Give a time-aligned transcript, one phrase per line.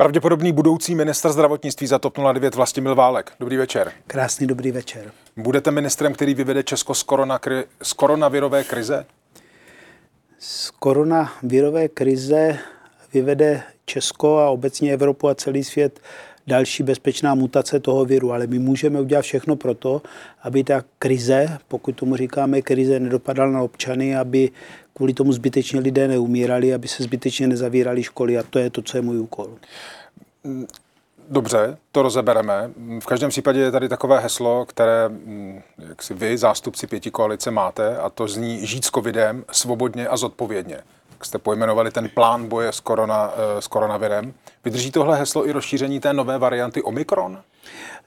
[0.00, 3.32] Pravděpodobný budoucí minister zdravotnictví za TOP 09 Vlastimil Válek.
[3.40, 3.92] Dobrý večer.
[4.06, 5.12] Krásný dobrý večer.
[5.36, 7.40] Budete ministrem, který vyvede Česko z, korona,
[7.82, 9.06] z koronavirové krize?
[10.38, 12.58] Z koronavirové krize
[13.12, 16.00] vyvede Česko a obecně Evropu a celý svět
[16.48, 20.02] další bezpečná mutace toho viru, ale my můžeme udělat všechno pro to,
[20.42, 24.50] aby ta krize, pokud tomu říkáme krize, nedopadala na občany, aby
[24.94, 28.98] kvůli tomu zbytečně lidé neumírali, aby se zbytečně nezavírali školy a to je to, co
[28.98, 29.50] je můj úkol.
[31.30, 32.70] Dobře, to rozebereme.
[33.00, 35.10] V každém případě je tady takové heslo, které
[35.88, 40.16] jak si vy, zástupci pěti koalice, máte, a to zní žít s covidem svobodně a
[40.16, 40.78] zodpovědně.
[41.10, 44.34] Jak jste pojmenovali ten plán boje s, korona, eh, s koronavirem.
[44.64, 47.38] Vydrží tohle heslo i rozšíření té nové varianty Omikron?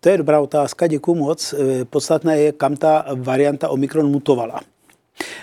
[0.00, 1.52] To je dobrá otázka, děkuji moc.
[1.52, 4.60] Eh, podstatné je, kam ta varianta Omikron mutovala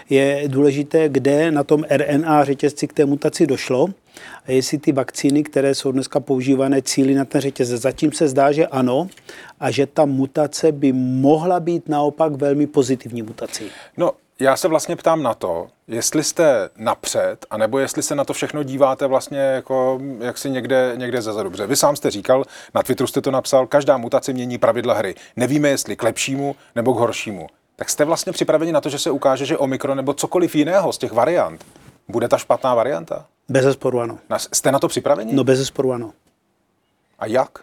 [0.09, 3.87] je důležité, kde na tom RNA řetězci k té mutaci došlo
[4.45, 7.81] a jestli ty vakcíny, které jsou dneska používané, cíly na ten řetězec.
[7.81, 9.07] Zatím se zdá, že ano
[9.59, 13.71] a že ta mutace by mohla být naopak velmi pozitivní mutací.
[13.97, 18.33] No, já se vlastně ptám na to, jestli jste napřed, anebo jestli se na to
[18.33, 21.67] všechno díváte vlastně jako jak si někde, někde za dobře.
[21.67, 22.43] Vy sám jste říkal,
[22.75, 25.15] na Twitteru jste to napsal, každá mutace mění pravidla hry.
[25.35, 27.47] Nevíme, jestli k lepšímu nebo k horšímu
[27.79, 30.97] tak jste vlastně připraveni na to, že se ukáže, že Omikron nebo cokoliv jiného z
[30.97, 31.65] těch variant
[32.07, 33.25] bude ta špatná varianta?
[33.49, 34.19] Bez zesporu ano.
[34.53, 35.33] Jste na to připraveni?
[35.33, 36.11] No bez zesporu ano.
[37.19, 37.59] A jak?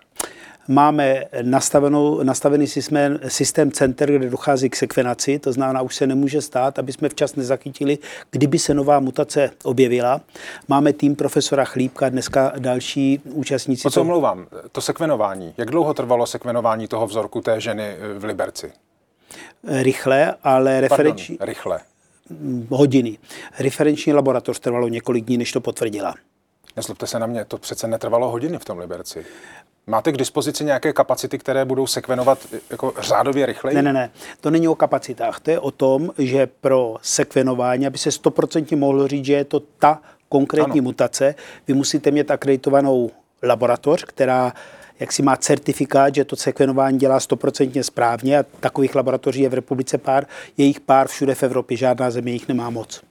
[0.68, 6.42] Máme nastavenou, nastavený systém, systém center, kde dochází k sekvenaci, to znamená, už se nemůže
[6.42, 7.98] stát, aby jsme včas nezachytili,
[8.30, 10.20] kdyby se nová mutace objevila.
[10.68, 13.88] Máme tým profesora Chlípka, dneska další účastníci.
[13.88, 14.46] O co mluvám?
[14.72, 15.54] To sekvenování.
[15.56, 18.72] Jak dlouho trvalo sekvenování toho vzorku té ženy v Liberci?
[19.66, 21.36] rychle, ale referenční...
[21.36, 21.80] Pardon, rychle.
[22.68, 23.18] Hodiny.
[23.58, 26.14] Referenční laboratoř trvalo několik dní, než to potvrdila.
[26.76, 29.24] Nezlobte se na mě, to přece netrvalo hodiny v tom Liberci.
[29.86, 32.38] Máte k dispozici nějaké kapacity, které budou sekvenovat
[32.70, 33.74] jako řádově rychleji?
[33.74, 34.10] Ne, ne, ne.
[34.40, 35.40] To není o kapacitách.
[35.40, 39.60] To je o tom, že pro sekvenování, aby se stoprocentně mohlo říct, že je to
[39.60, 40.82] ta konkrétní ano.
[40.82, 41.34] mutace,
[41.68, 43.10] vy musíte mít akreditovanou
[43.42, 44.52] laboratoř, která
[45.00, 49.54] jak si má certifikát, že to sekvenování dělá stoprocentně správně a takových laboratoří je v
[49.54, 50.26] republice pár,
[50.56, 53.02] je jich pár všude v Evropě, žádná země jich nemá moc.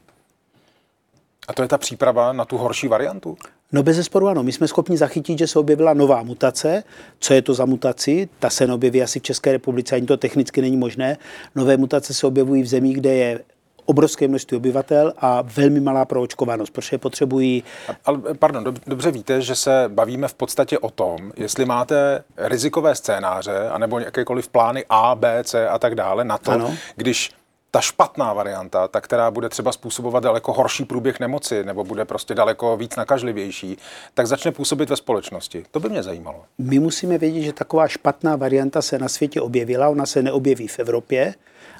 [1.47, 3.37] A to je ta příprava na tu horší variantu?
[3.71, 4.43] No bez zesporu ano.
[4.43, 6.83] My jsme schopni zachytit, že se objevila nová mutace.
[7.19, 8.29] Co je to za mutaci?
[8.39, 11.17] Ta se neobjeví asi v České republice, ani to technicky není možné.
[11.55, 13.39] Nové mutace se objevují v zemích, kde je
[13.85, 17.63] obrovské množství obyvatel a velmi malá proočkovanost, protože potřebují...
[18.05, 23.69] Ale, pardon, dobře víte, že se bavíme v podstatě o tom, jestli máte rizikové scénáře,
[23.69, 26.73] anebo jakékoliv plány A, B, C a tak dále na to, ano.
[26.95, 27.31] když
[27.75, 32.35] ta špatná varianta, ta, která bude třeba způsobovat daleko horší průběh nemoci nebo bude prostě
[32.35, 33.77] daleko víc nakažlivější,
[34.13, 35.65] tak začne působit ve společnosti.
[35.71, 36.43] To by mě zajímalo.
[36.57, 40.79] My musíme vědět, že taková špatná varianta se na světě objevila, ona se neobjeví v
[40.79, 41.33] Evropě,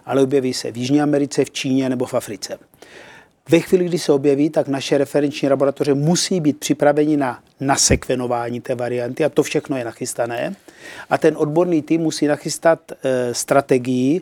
[0.06, 2.58] ale objeví se v Jižní Americe, v Číně nebo v Africe.
[3.50, 8.76] Ve chvíli, kdy se objeví, tak naše referenční laboratoře musí být připraveni na nasekvenování té
[8.76, 10.56] varianty a to všechno je nachystané.
[11.10, 14.22] A ten odborný tým musí nachystat e, strategii,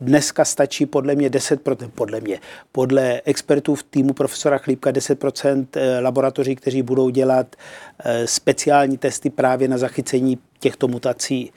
[0.00, 2.40] Dneska stačí podle mě 10%, podle mě,
[2.72, 7.56] podle expertů v týmu profesora Chlípka 10% eh, laboratoří, kteří budou dělat
[8.04, 11.52] eh, speciální testy právě na zachycení těchto mutací,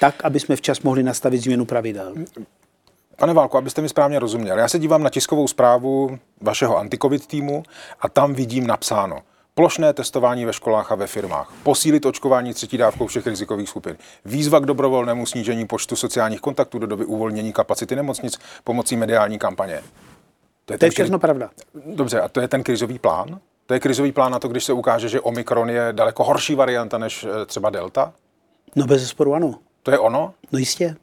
[0.00, 2.14] tak, aby jsme včas mohli nastavit změnu pravidel.
[3.16, 7.62] Pane Válku, abyste mi správně rozuměl, já se dívám na tiskovou zprávu vašeho antikovid týmu
[8.00, 9.18] a tam vidím napsáno
[9.54, 14.60] plošné testování ve školách a ve firmách, posílit očkování třetí dávkou všech rizikových skupin, výzva
[14.60, 19.82] k dobrovolnému snížení počtu sociálních kontaktů do doby uvolnění kapacity nemocnic pomocí mediální kampaně.
[20.64, 21.50] To je, to je všechno pravda.
[21.86, 23.40] Dobře, a to je ten krizový plán?
[23.66, 26.98] To je krizový plán na to, když se ukáže, že Omikron je daleko horší varianta
[26.98, 28.12] než eh, třeba Delta?
[28.76, 29.54] No bez sporu ano.
[29.82, 30.34] To je ono?
[30.52, 30.96] No jistě.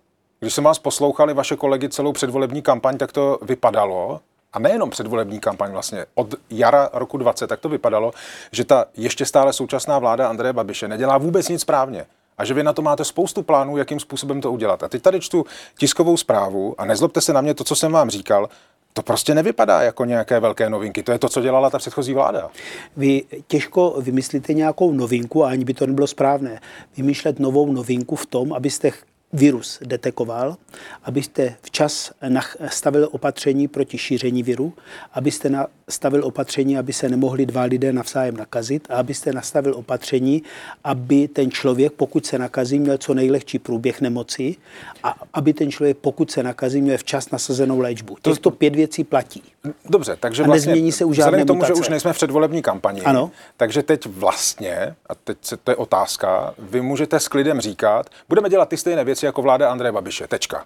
[0.44, 4.20] Když jsem vás poslouchali, vaše kolegy, celou předvolební kampaň, tak to vypadalo,
[4.54, 8.12] a nejenom předvolební kampaň vlastně, od jara roku 20, tak to vypadalo,
[8.52, 12.06] že ta ještě stále současná vláda Andreje Babiše nedělá vůbec nic správně.
[12.38, 14.84] A že vy na to máte spoustu plánů, jakým způsobem to udělat.
[14.84, 15.46] A teď tady čtu
[15.78, 18.50] tiskovou zprávu a nezlobte se na mě to, co jsem vám říkal,
[18.94, 21.04] to prostě nevypadá jako nějaké velké novinky.
[21.04, 22.50] To je to, co dělala ta předchozí vláda.
[22.98, 26.62] Vy těžko vymyslíte nějakou novinku, a ani by to nebylo správné.
[26.98, 28.92] Vymýšlet novou novinku v tom, abyste
[29.34, 30.56] virus detekoval,
[31.04, 34.74] abyste včas nastavil opatření proti šíření viru,
[35.14, 40.44] abyste nastavil opatření, aby se nemohli dva lidé navzájem nakazit a abyste nastavil opatření,
[40.84, 44.56] aby ten člověk, pokud se nakazí, měl co nejlehčí průběh nemoci
[45.04, 48.18] a aby ten člověk, pokud se nakazí, měl včas nasazenou léčbu.
[48.22, 49.44] Těchto pět věcí platí.
[49.90, 51.80] Dobře, takže A vlastně nezmění se už žádné k tomu, že mutace.
[51.82, 53.32] už nejsme v předvolební kampani, Ano.
[53.58, 58.50] takže teď vlastně, a teď se, to je otázka, vy můžete s klidem říkat, budeme
[58.50, 60.66] dělat ty stejné věci jako vláda Andreje Babiše, tečka.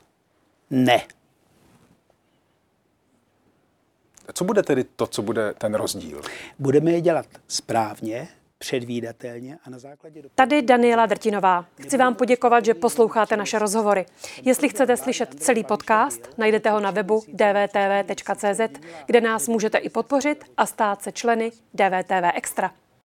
[0.69, 1.01] Ne.
[4.33, 6.21] Co bude tedy to, co bude ten rozdíl?
[6.59, 8.27] Budeme je dělat správně,
[8.57, 10.29] předvídatelně a na základě do...
[10.35, 11.65] Tady Daniela Drtinová.
[11.81, 14.05] Chci vám poděkovat, že posloucháte naše rozhovory.
[14.43, 20.43] Jestli chcete slyšet celý podcast, najdete ho na webu dvtv.cz, kde nás můžete i podpořit
[20.57, 22.71] a stát se členy DVTV Extra.